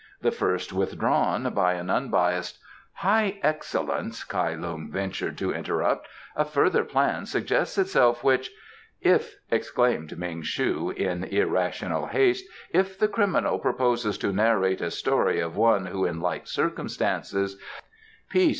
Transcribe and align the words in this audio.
The 0.19 0.31
first 0.31 0.73
withdrawn 0.73 1.53
by 1.53 1.73
an 1.75 1.91
unbiased" 1.91 2.57
"High 3.05 3.39
Excellence," 3.43 4.23
Kai 4.23 4.55
Lung 4.55 4.89
ventured 4.89 5.37
to 5.37 5.53
interrupt, 5.53 6.07
"a 6.35 6.43
further 6.43 6.83
plan 6.83 7.27
suggests 7.27 7.77
itself 7.77 8.23
which" 8.23 8.49
"If," 9.15 9.35
exclaimed 9.51 10.17
Ming 10.17 10.41
shu 10.41 10.89
in 10.89 11.25
irrational 11.25 12.07
haste, 12.07 12.45
"if 12.71 12.97
the 12.97 13.07
criminal 13.07 13.59
proposes 13.59 14.17
to 14.17 14.33
narrate 14.33 14.81
a 14.81 14.89
story 14.89 15.39
of 15.39 15.55
one 15.55 15.85
who 15.85 16.05
in 16.07 16.19
like 16.19 16.47
circumstances" 16.47 17.57
"Peace!" 18.31 18.49